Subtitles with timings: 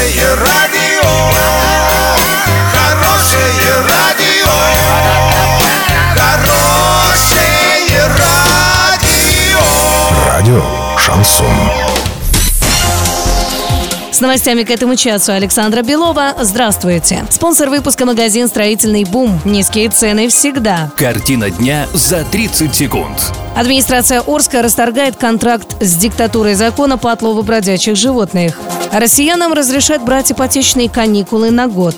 [0.00, 1.10] Хорошее радио,
[2.72, 4.48] хорошее радио,
[6.16, 9.60] хорошее радио.
[10.26, 10.62] Радио
[10.96, 11.46] Шансон.
[14.10, 16.34] С новостями к этому часу Александра Белова.
[16.40, 17.26] Здравствуйте.
[17.28, 19.38] Спонсор выпуска магазин «Строительный бум».
[19.44, 20.90] Низкие цены всегда.
[20.96, 23.18] Картина дня за 30 секунд.
[23.54, 28.58] Администрация Орска расторгает контракт с диктатурой закона по отлову бродячих животных.
[28.92, 31.94] Россиянам разрешат брать ипотечные каникулы на год.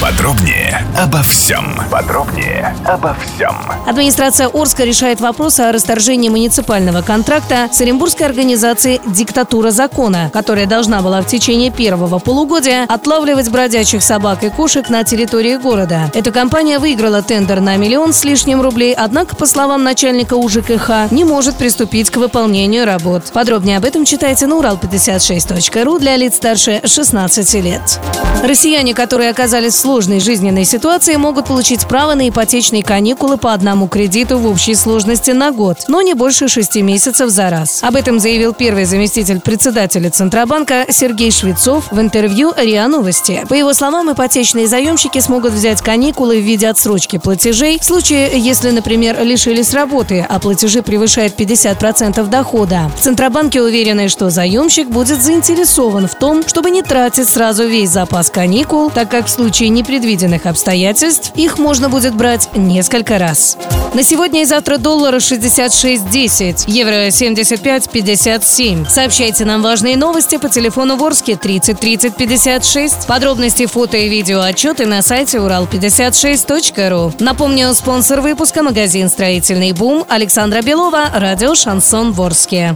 [0.00, 1.74] Подробнее обо всем.
[1.90, 3.56] Подробнее обо всем.
[3.84, 11.02] Администрация Орска решает вопрос о расторжении муниципального контракта с Оренбургской организацией «Диктатура закона», которая должна
[11.02, 16.12] была в течение первого полугодия отлавливать бродячих собак и кошек на территории города.
[16.14, 21.24] Эта компания выиграла тендер на миллион с лишним рублей, однако, по словам начальника УЖКХ, не
[21.24, 23.32] может приступить к выполнению работ.
[23.32, 27.98] Подробнее об этом читайте на урал56.ру для лиц старше 16 лет.
[28.44, 33.88] Россияне, которые оказались в сложной жизненной ситуации, могут получить право на ипотечные каникулы по одному
[33.88, 37.82] кредиту в общей сложности на год, но не больше шести месяцев за раз.
[37.82, 43.46] Об этом заявил первый заместитель председателя Центробанка Сергей Швецов в интервью РИА Новости.
[43.48, 48.68] По его словам, ипотечные заемщики смогут взять каникулы в виде отсрочки платежей в случае, если,
[48.72, 52.90] например, лишились работы, а платежи превышают 50% дохода.
[52.94, 58.28] В Центробанке уверены, что заемщик будет заинтересован в том, чтобы не тратить сразу весь запас
[58.28, 63.56] каникул, так как в случае непредвиденных обстоятельств их можно будет брать несколько раз.
[63.94, 68.88] На сегодня и завтра доллара 66.10, евро 75.57.
[68.88, 73.06] Сообщайте нам важные новости по телефону Ворске 30 30 56.
[73.06, 77.14] Подробности, фото и видео отчеты на сайте урал56.ру.
[77.20, 82.74] Напомню, спонсор выпуска магазин «Строительный бум» Александра Белова, радио «Шансон Ворске».